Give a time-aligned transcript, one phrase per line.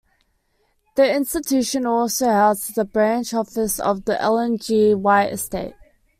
[0.95, 4.95] The institution also houses a branch office of the Ellen G.
[4.95, 5.75] White Estate.